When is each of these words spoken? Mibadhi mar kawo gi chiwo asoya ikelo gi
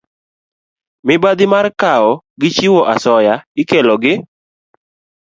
Mibadhi 1.05 1.45
mar 1.53 1.65
kawo 1.81 2.11
gi 2.39 2.49
chiwo 2.55 2.81
asoya 2.93 3.35
ikelo 3.61 3.93
gi 4.03 4.13